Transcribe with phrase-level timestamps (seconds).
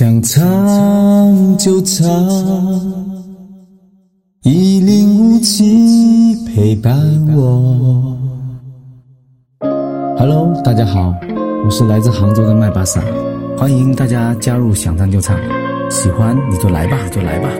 [0.00, 2.06] 想唱就唱，
[4.44, 6.96] 一零五七陪伴
[7.36, 8.16] 我。
[10.18, 11.12] Hello，大家好，
[11.66, 13.02] 我是来自杭州的麦巴萨，
[13.58, 15.38] 欢迎大家加入想唱就唱，
[15.90, 17.50] 喜欢你就来吧，就来吧。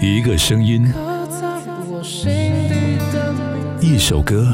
[0.00, 0.80] 一个声音，
[3.80, 4.46] 一首歌。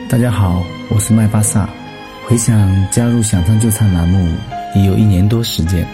[0.08, 1.68] 大家好，我是麦巴萨。
[2.28, 4.32] 回想加入“想唱就唱”栏目，
[4.76, 5.84] 已有一年多时间。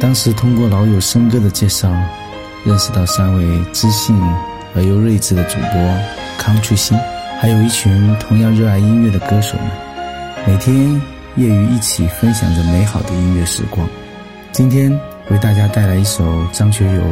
[0.00, 1.90] 当时通过老友森哥的介绍，
[2.64, 4.18] 认识到三位知性
[4.74, 5.72] 而又睿智的主播
[6.38, 6.96] 康春心，
[7.40, 9.70] 还有一群同样热爱音乐的歌手们，
[10.46, 10.76] 每天
[11.36, 13.86] 业余一起分享着美好的音乐时光。
[14.52, 14.90] 今天
[15.30, 17.00] 为大家带来一首张学友《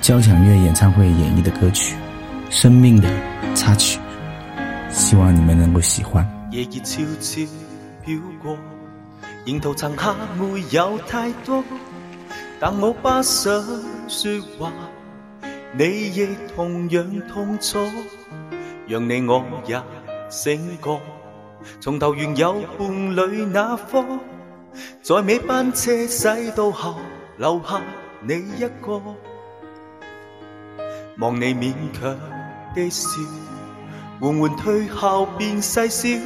[0.00, 1.94] 交响乐演唱会》演绎的歌曲
[2.54, 3.08] 《生命的
[3.54, 3.98] 插曲》，
[4.94, 6.26] 希望你们能够喜欢。
[12.60, 13.62] 但我不想
[14.08, 14.72] 说话，
[15.76, 17.78] 你亦同样痛楚，
[18.86, 19.80] 让你我也
[20.30, 21.00] 醒觉，
[21.80, 24.20] 从头原有伴侣那方，
[25.02, 26.96] 在尾班车驶到后，
[27.38, 27.82] 留下
[28.22, 29.02] 你一个，
[31.18, 32.16] 望你勉强
[32.74, 33.08] 的笑，
[34.20, 36.20] 缓缓退后便细小，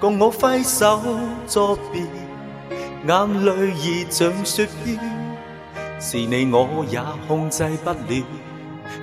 [0.00, 1.00] 共我挥手
[1.46, 2.19] 作别。
[3.10, 4.94] 眼泪已像雪飘，
[5.98, 8.24] 是你我也控制不了。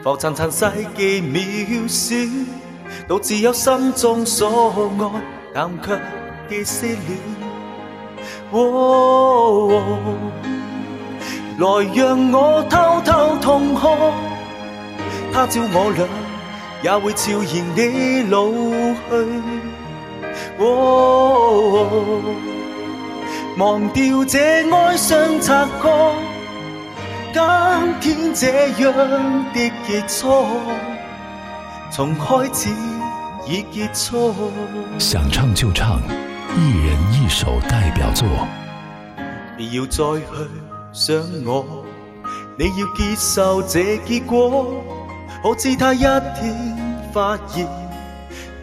[0.02, 2.16] 浮尘尘世既渺小，
[3.06, 5.22] 独自有心中所爱，
[5.54, 8.24] 但却已失了。
[8.52, 9.74] Oh，
[11.60, 13.90] 来让我偷偷痛哭，
[15.34, 18.50] 他朝我俩也会悄然地老
[19.10, 20.62] 去。
[20.64, 22.47] Oh。
[23.58, 24.40] 忘掉这
[24.72, 26.14] 哀伤擦过
[27.34, 30.32] 今天这样的结束
[31.90, 32.70] 从开始
[33.48, 34.32] 已结束
[35.00, 36.00] 想唱就唱
[36.56, 38.28] 一人一首代表作
[39.58, 41.84] 你要再去想我
[42.60, 44.76] 你要接受这结果
[45.42, 47.66] 可知他一天发现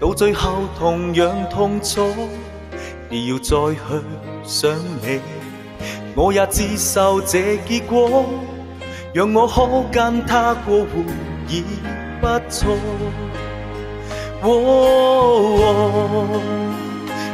[0.01, 2.07] 到最后同样痛楚
[3.27, 3.81] 要再去
[4.43, 4.71] 想
[5.03, 5.21] 你，
[6.17, 8.25] 我也接受这结果，
[9.13, 11.01] 让我可跟他过活
[11.49, 11.63] 已
[12.21, 12.75] 不错。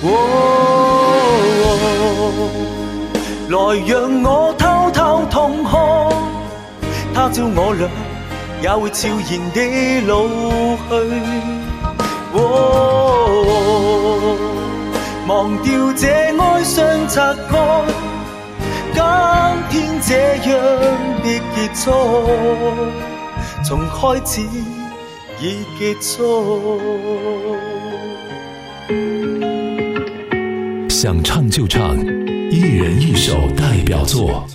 [0.02, 0.10] 哦，
[3.48, 5.72] 来让我偷偷痛哭，
[7.14, 8.09] 他朝我俩。
[8.62, 10.26] 也会悄然地老
[10.90, 10.94] 去。
[12.34, 14.36] 哦，
[15.28, 17.86] 忘掉这哀伤，擦干
[19.72, 20.16] 今天这
[20.52, 20.60] 样
[21.24, 21.80] 的结束，
[23.64, 24.42] 从开始
[25.40, 25.42] 已
[25.78, 26.18] 结束。
[30.90, 31.98] 想唱就唱，
[32.52, 34.46] 一人一首代表作。